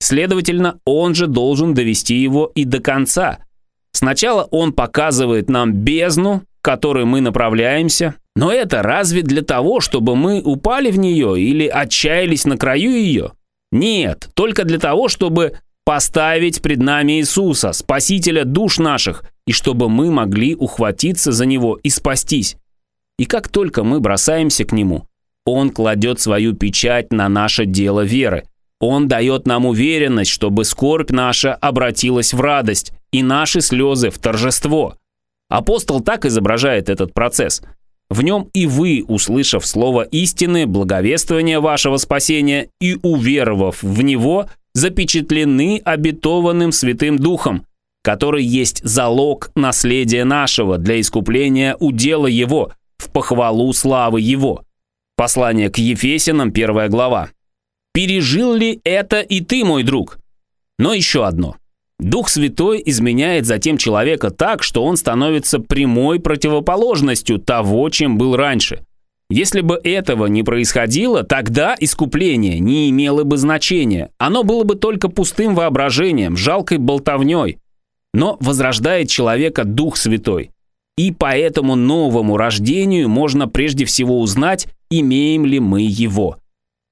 Следовательно, 0.00 0.78
он 0.84 1.14
же 1.14 1.26
должен 1.26 1.74
довести 1.74 2.16
его 2.16 2.50
и 2.54 2.64
до 2.64 2.80
конца. 2.80 3.38
Сначала 3.92 4.44
он 4.50 4.72
показывает 4.72 5.48
нам 5.48 5.72
бездну, 5.72 6.42
к 6.60 6.64
которой 6.64 7.04
мы 7.04 7.20
направляемся, 7.20 8.16
но 8.34 8.52
это 8.52 8.82
разве 8.82 9.22
для 9.22 9.42
того, 9.42 9.80
чтобы 9.80 10.16
мы 10.16 10.40
упали 10.40 10.90
в 10.90 10.98
нее 10.98 11.40
или 11.40 11.66
отчаялись 11.66 12.46
на 12.46 12.56
краю 12.56 12.90
ее? 12.90 13.32
Нет, 13.70 14.28
только 14.34 14.64
для 14.64 14.78
того, 14.78 15.08
чтобы 15.08 15.58
поставить 15.84 16.62
пред 16.62 16.78
нами 16.78 17.20
Иисуса, 17.20 17.72
Спасителя 17.72 18.44
душ 18.44 18.78
наших, 18.78 19.24
и 19.46 19.52
чтобы 19.52 19.88
мы 19.88 20.10
могли 20.10 20.54
ухватиться 20.54 21.32
за 21.32 21.46
Него 21.46 21.78
и 21.82 21.90
спастись. 21.90 22.56
И 23.18 23.24
как 23.24 23.48
только 23.48 23.84
мы 23.84 24.00
бросаемся 24.00 24.64
к 24.64 24.72
Нему, 24.72 25.06
Он 25.44 25.70
кладет 25.70 26.20
свою 26.20 26.54
печать 26.54 27.12
на 27.12 27.28
наше 27.28 27.66
дело 27.66 28.02
веры. 28.02 28.44
Он 28.80 29.08
дает 29.08 29.46
нам 29.46 29.66
уверенность, 29.66 30.30
чтобы 30.30 30.64
скорбь 30.64 31.10
наша 31.10 31.54
обратилась 31.54 32.32
в 32.32 32.40
радость, 32.40 32.92
и 33.12 33.22
наши 33.22 33.60
слезы 33.60 34.10
в 34.10 34.18
торжество. 34.18 34.96
Апостол 35.48 36.00
так 36.00 36.24
изображает 36.24 36.88
этот 36.88 37.12
процесс– 37.12 37.62
в 38.12 38.20
нем 38.20 38.50
и 38.52 38.66
вы, 38.66 39.06
услышав 39.08 39.64
слово 39.64 40.02
истины, 40.02 40.66
благовествование 40.66 41.60
вашего 41.60 41.96
спасения 41.96 42.68
и 42.78 42.98
уверовав 43.02 43.82
в 43.82 44.02
него, 44.02 44.50
запечатлены 44.74 45.80
обетованным 45.82 46.72
Святым 46.72 47.18
Духом, 47.18 47.64
который 48.02 48.44
есть 48.44 48.82
залог 48.84 49.50
наследия 49.54 50.24
нашего 50.24 50.78
для 50.78 51.00
искупления 51.00 51.76
удела 51.78 52.26
Его 52.26 52.72
в 52.98 53.10
похвалу 53.10 53.72
славы 53.72 54.20
Его. 54.20 54.64
Послание 55.16 55.70
к 55.70 55.78
Ефесянам, 55.78 56.52
первая 56.52 56.88
глава. 56.88 57.30
Пережил 57.94 58.54
ли 58.54 58.80
это 58.84 59.20
и 59.20 59.40
ты, 59.40 59.64
мой 59.64 59.82
друг? 59.82 60.18
Но 60.78 60.94
еще 60.94 61.26
одно. 61.26 61.56
Дух 61.98 62.28
Святой 62.28 62.82
изменяет 62.84 63.46
затем 63.46 63.76
человека 63.76 64.30
так, 64.30 64.64
что 64.64 64.82
он 64.82 64.96
становится 64.96 65.60
прямой 65.60 66.18
противоположностью 66.18 67.38
того, 67.38 67.88
чем 67.90 68.18
был 68.18 68.34
раньше. 68.34 68.84
Если 69.30 69.60
бы 69.60 69.80
этого 69.82 70.26
не 70.26 70.42
происходило, 70.42 71.22
тогда 71.22 71.76
искупление 71.78 72.58
не 72.58 72.90
имело 72.90 73.24
бы 73.24 73.36
значения. 73.36 74.10
Оно 74.18 74.42
было 74.42 74.64
бы 74.64 74.74
только 74.74 75.08
пустым 75.08 75.54
воображением, 75.54 76.36
жалкой 76.36 76.78
болтовней. 76.78 77.58
Но 78.12 78.36
возрождает 78.40 79.08
человека 79.08 79.64
Дух 79.64 79.96
Святой. 79.96 80.50
И 80.96 81.10
по 81.10 81.36
этому 81.36 81.74
новому 81.74 82.36
рождению 82.36 83.08
можно 83.08 83.48
прежде 83.48 83.84
всего 83.84 84.20
узнать, 84.20 84.68
имеем 84.90 85.46
ли 85.46 85.58
мы 85.58 85.82
его. 85.82 86.36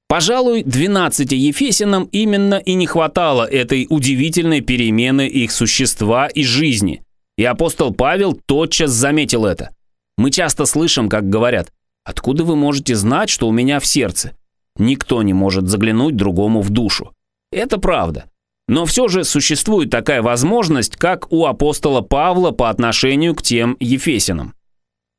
Пожалуй, 0.08 0.64
12 0.64 1.30
Ефесинам 1.32 2.08
именно 2.10 2.54
и 2.54 2.74
не 2.74 2.86
хватало 2.86 3.44
этой 3.44 3.86
удивительной 3.88 4.60
перемены 4.60 5.28
их 5.28 5.52
существа 5.52 6.26
и 6.26 6.42
жизни. 6.42 7.02
И 7.36 7.44
апостол 7.44 7.94
Павел 7.94 8.32
тотчас 8.46 8.90
заметил 8.90 9.46
это. 9.46 9.70
Мы 10.18 10.30
часто 10.30 10.64
слышим, 10.64 11.08
как 11.08 11.28
говорят, 11.28 11.72
«Откуда 12.04 12.44
вы 12.44 12.56
можете 12.56 12.96
знать, 12.96 13.30
что 13.30 13.46
у 13.48 13.52
меня 13.52 13.78
в 13.78 13.86
сердце?» 13.86 14.32
Никто 14.76 15.22
не 15.22 15.32
может 15.32 15.68
заглянуть 15.68 16.16
другому 16.16 16.60
в 16.62 16.70
душу. 16.70 17.12
Это 17.52 17.78
правда. 17.78 18.24
Но 18.70 18.86
все 18.86 19.08
же 19.08 19.24
существует 19.24 19.90
такая 19.90 20.22
возможность, 20.22 20.94
как 20.94 21.32
у 21.32 21.44
апостола 21.44 22.02
Павла 22.02 22.52
по 22.52 22.70
отношению 22.70 23.34
к 23.34 23.42
тем 23.42 23.76
Ефесинам. 23.80 24.54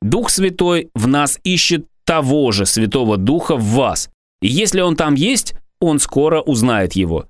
Дух 0.00 0.30
Святой 0.30 0.88
в 0.94 1.06
нас 1.06 1.38
ищет 1.44 1.84
того 2.04 2.50
же 2.52 2.64
Святого 2.64 3.18
Духа 3.18 3.56
в 3.56 3.64
вас, 3.64 4.08
и 4.40 4.48
если 4.48 4.80
он 4.80 4.96
там 4.96 5.14
есть, 5.16 5.52
он 5.80 5.98
скоро 5.98 6.40
узнает 6.40 6.94
его. 6.94 7.26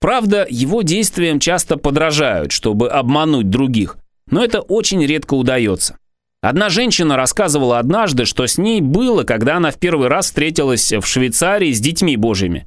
Правда, 0.00 0.46
его 0.48 0.80
действиям 0.80 1.38
часто 1.38 1.76
подражают, 1.76 2.50
чтобы 2.50 2.88
обмануть 2.88 3.50
других, 3.50 3.98
но 4.30 4.42
это 4.42 4.62
очень 4.62 5.04
редко 5.04 5.34
удается. 5.34 5.98
Одна 6.40 6.70
женщина 6.70 7.14
рассказывала 7.14 7.78
однажды, 7.78 8.24
что 8.24 8.46
с 8.46 8.56
ней 8.56 8.80
было, 8.80 9.22
когда 9.24 9.58
она 9.58 9.70
в 9.70 9.78
первый 9.78 10.08
раз 10.08 10.26
встретилась 10.26 10.90
в 10.94 11.04
Швейцарии 11.04 11.72
с 11.72 11.80
детьми 11.80 12.16
божьими. 12.16 12.66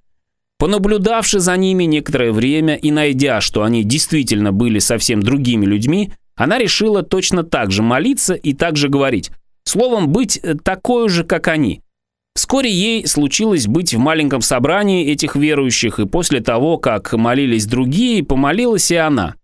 Понаблюдавши 0.61 1.39
за 1.39 1.57
ними 1.57 1.85
некоторое 1.85 2.31
время 2.31 2.75
и 2.75 2.91
найдя, 2.91 3.41
что 3.41 3.63
они 3.63 3.83
действительно 3.83 4.51
были 4.51 4.77
совсем 4.77 5.23
другими 5.23 5.65
людьми, 5.65 6.11
она 6.35 6.59
решила 6.59 7.01
точно 7.01 7.43
так 7.43 7.71
же 7.71 7.81
молиться 7.81 8.35
и 8.35 8.53
так 8.53 8.77
же 8.77 8.87
говорить. 8.87 9.31
Словом, 9.63 10.09
быть 10.09 10.39
такой 10.63 11.09
же, 11.09 11.23
как 11.23 11.47
они– 11.47 11.81
Вскоре 12.35 12.71
ей 12.71 13.07
случилось 13.07 13.67
быть 13.67 13.93
в 13.93 13.97
маленьком 13.97 14.41
собрании 14.41 15.05
этих 15.11 15.35
верующих, 15.35 15.99
и 15.99 16.05
после 16.05 16.39
того, 16.39 16.77
как 16.77 17.11
молились 17.11 17.65
другие, 17.65 18.23
помолилась 18.23 18.89
и 18.91 18.95
она. 18.95 19.35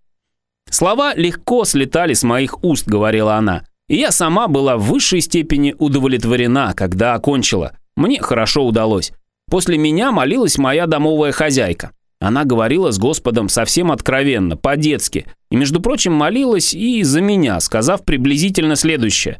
«Слова 0.69 1.13
легко 1.13 1.65
слетали 1.65 2.13
с 2.13 2.23
моих 2.23 2.63
уст»,— 2.63 2.85
говорила 2.87 3.35
она. 3.35 3.63
«И 3.89 3.97
я 3.97 4.11
сама 4.11 4.47
была 4.47 4.77
в 4.77 4.83
высшей 4.83 5.19
степени 5.19 5.75
удовлетворена, 5.77 6.73
когда 6.77 7.13
окончила. 7.13 7.73
Мне 7.97 8.21
хорошо 8.21 8.65
удалось. 8.65 9.11
После 9.49 9.77
меня 9.77 10.11
молилась 10.11 10.57
моя 10.57 10.87
домовая 10.87 11.31
хозяйка. 11.31 11.91
Она 12.19 12.45
говорила 12.45 12.91
с 12.91 12.97
Господом 12.97 13.47
совсем 13.47 13.91
откровенно, 13.91 14.57
по-детски. 14.57 15.25
И, 15.51 15.55
между 15.55 15.79
прочим, 15.81 16.13
молилась 16.13 16.73
и 16.73 17.03
за 17.03 17.21
меня, 17.21 17.59
сказав 17.59 18.03
приблизительно 18.03 18.75
следующее. 18.75 19.39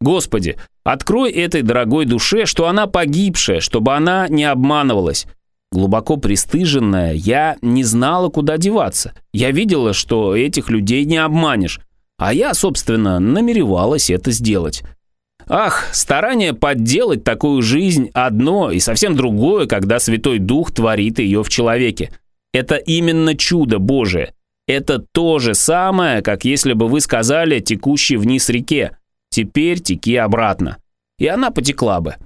Господи, 0.00 0.56
открой 0.84 1.32
этой 1.32 1.62
дорогой 1.62 2.04
душе, 2.04 2.46
что 2.46 2.68
она 2.68 2.86
погибшая, 2.86 3.60
чтобы 3.60 3.94
она 3.94 4.28
не 4.28 4.44
обманывалась. 4.44 5.26
Глубоко 5.72 6.16
пристыженная, 6.16 7.14
я 7.14 7.56
не 7.62 7.82
знала, 7.84 8.28
куда 8.28 8.58
деваться. 8.58 9.12
Я 9.32 9.50
видела, 9.50 9.92
что 9.92 10.36
этих 10.36 10.70
людей 10.70 11.04
не 11.04 11.18
обманешь. 11.18 11.80
А 12.16 12.32
я, 12.32 12.54
собственно, 12.54 13.18
намеревалась 13.18 14.10
это 14.10 14.30
сделать. 14.30 14.82
Ах, 15.50 15.88
старание 15.92 16.52
подделать 16.52 17.24
такую 17.24 17.62
жизнь 17.62 18.10
одно 18.12 18.70
и 18.70 18.80
совсем 18.80 19.16
другое, 19.16 19.66
когда 19.66 19.98
Святой 19.98 20.38
Дух 20.38 20.72
творит 20.72 21.18
ее 21.18 21.42
в 21.42 21.48
человеке. 21.48 22.10
Это 22.52 22.76
именно 22.76 23.34
чудо 23.34 23.78
Божие. 23.78 24.34
Это 24.66 24.98
то 24.98 25.38
же 25.38 25.54
самое, 25.54 26.20
как 26.20 26.44
если 26.44 26.74
бы 26.74 26.88
вы 26.88 27.00
сказали 27.00 27.60
текущей 27.60 28.18
вниз 28.18 28.50
реке. 28.50 28.98
Теперь 29.30 29.80
теки 29.80 30.16
обратно. 30.16 30.76
И 31.18 31.26
она 31.26 31.50
потекла 31.50 32.00
бы. 32.00 32.16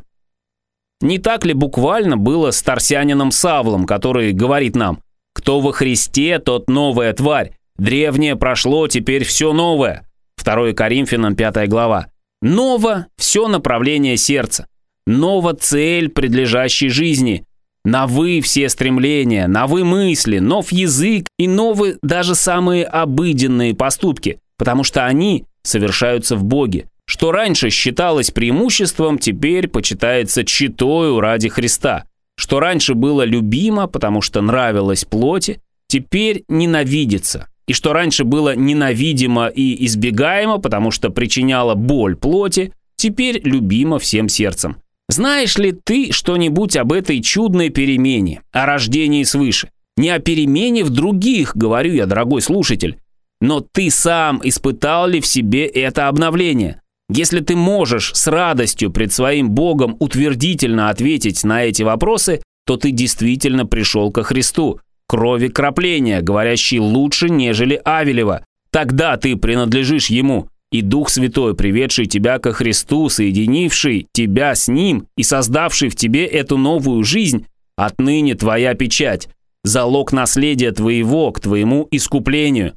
Не 1.01 1.19
так 1.19 1.45
ли 1.45 1.55
буквально 1.55 2.17
было 2.17 2.51
с 2.51 2.61
Тарсянином 2.63 3.31
Савлом, 3.31 3.87
который 3.87 4.33
говорит 4.33 4.75
нам 4.75 5.01
«Кто 5.35 5.61
во 5.61 5.73
Христе, 5.73 6.41
тот 6.41 6.69
новая 6.69 7.13
тварь, 7.13 7.57
древнее 7.77 8.35
прошло, 8.35 8.89
теперь 8.89 9.25
все 9.25 9.53
новое». 9.53 10.09
2 10.43 10.73
Коринфянам 10.73 11.37
5 11.37 11.69
глава. 11.69 12.12
Ново– 12.43 13.07
все 13.17 13.47
направление 13.47 14.17
сердца. 14.17 14.67
Ново– 15.07 15.55
цель 15.61 16.09
предлежащей 16.09 16.89
жизни. 16.89 17.47
Новы 17.85 18.41
все 18.41 18.69
стремления, 18.69 19.47
новы 19.47 19.85
мысли, 19.85 20.39
нов 20.39 20.73
язык 20.73 21.29
и 21.39 21.49
новы 21.49 21.99
даже 22.03 22.35
самые 22.35 22.85
обыденные 22.85 23.75
поступки, 23.75 24.39
потому 24.57 24.83
что 24.85 25.07
они 25.07 25.45
совершаются 25.63 26.37
в 26.37 26.45
Боге, 26.45 26.89
Что 27.05 27.33
раньше 27.33 27.71
считалось 27.71 28.31
преимуществом, 28.31 29.19
теперь 29.19 29.69
почитается 29.69 30.45
читою 30.45 31.21
ради 31.21 31.49
Христа. 31.49 32.05
Что 32.37 32.61
раньше 32.61 32.95
было 32.95 33.23
любимо, 33.23 33.87
потому 33.87 34.21
что 34.21 34.41
нравилось 34.41 35.05
плоти, 35.05 35.61
теперь 35.89 36.45
ненавидится. 36.49 37.52
И 37.67 37.73
что 37.73 37.93
раньше 37.93 38.25
было 38.25 38.57
ненавидимо 38.57 39.47
и 39.47 39.85
избегаемо, 39.87 40.59
потому 40.59 40.91
что 40.91 41.11
причиняло 41.11 41.75
боль 41.75 42.17
плоти, 42.17 42.73
теперь 42.97 43.41
любимо 43.45 43.99
всем 43.99 44.29
сердцем. 44.29 44.77
Знаешь 45.09 45.59
ли 45.59 45.73
ты 45.73 46.13
что-нибудь 46.13 46.77
об 46.77 46.93
этой 46.93 47.21
чудной 47.21 47.69
перемене, 47.69 48.43
о 48.51 48.67
рождении 48.67 49.25
свыше? 49.25 49.71
Не 49.97 50.11
о 50.11 50.21
перемене 50.21 50.85
в 50.85 50.91
других, 50.91 51.57
говорю 51.57 51.93
я, 51.93 52.07
дорогой 52.07 52.41
слушатель. 52.41 52.99
Но 53.41 53.61
ты 53.61 53.91
сам 53.91 54.41
испытал 54.43 55.09
ли 55.09 55.21
в 55.21 55.27
себе 55.27 55.67
это 55.67 56.09
обновление? 56.09 56.81
Если 57.11 57.41
ты 57.41 57.57
можешь 57.57 58.13
с 58.15 58.27
радостью 58.27 58.91
пред 58.91 59.13
своим 59.13 59.51
Богом 59.51 59.97
утвердительно 59.99 60.89
ответить 60.89 61.45
на 61.45 61.65
эти 61.65 61.83
вопросы, 61.83 62.41
то 62.65 62.77
ты 62.77 62.91
действительно 62.91 63.67
пришел 63.67 64.11
ко 64.11 64.23
Христу, 64.23 64.81
крови 65.13 65.49
кропления, 65.49 66.23
говорящей 66.23 66.79
лучше, 66.79 67.29
нежели 67.29 67.79
Авелева. 67.85 68.47
Тогда 68.71 69.19
ты 69.19 69.37
принадлежишь 69.37 70.07
Ему, 70.07 70.49
и 70.71 70.81
Дух 70.81 71.11
Святой, 71.11 71.55
приведший 71.55 72.07
тебя 72.07 72.39
ко 72.39 72.55
Христу, 72.55 73.11
соединивший 73.11 74.07
тебя 74.13 74.55
с 74.55 74.69
Ним 74.69 75.07
и 75.19 75.23
создавший 75.23 75.91
в 75.91 75.97
тебе 75.97 76.25
эту 76.25 76.57
новую 76.57 77.05
жизнь, 77.05 77.45
отныне 77.77 78.37
твоя 78.37 78.73
печать, 78.73 79.29
залог 79.65 80.13
наследия 80.13 80.73
твоего 80.73 81.31
к 81.31 81.41
твоему 81.41 81.87
искуплению. 81.91 82.73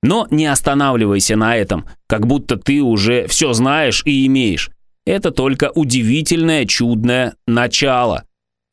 Но 0.00 0.28
не 0.30 0.46
останавливайся 0.46 1.34
на 1.34 1.56
этом, 1.56 1.86
как 2.06 2.28
будто 2.28 2.56
ты 2.56 2.82
уже 2.82 3.26
все 3.26 3.52
знаешь 3.52 4.02
и 4.04 4.24
имеешь. 4.26 4.70
Это 5.04 5.32
только 5.32 5.72
удивительное, 5.74 6.66
чудное 6.66 7.34
начало. 7.48 8.22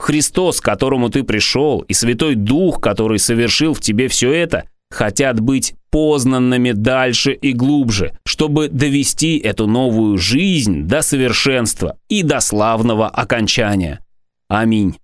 Христос, 0.02 0.60
к 0.60 0.66
которому 0.66 1.10
ты 1.10 1.24
пришел, 1.24 1.82
и 1.82 1.94
Святой 1.94 2.36
Дух, 2.36 2.82
который 2.82 3.20
совершил 3.20 3.74
в 3.74 3.82
тебе 3.82 4.08
все 4.08 4.32
это, 4.32 4.66
хотят 4.90 5.40
быть 5.40 5.76
познанными 5.92 6.72
дальше 6.72 7.34
и 7.34 7.54
глубже, 7.54 8.14
чтобы 8.26 8.68
довести 8.70 9.38
эту 9.38 9.68
новую 9.68 10.18
жизнь 10.18 10.84
до 10.84 11.02
совершенства 11.02 11.98
и 12.10 12.24
до 12.24 12.40
славного 12.40 13.08
окончания. 13.08 14.00
Аминь. 14.48 14.98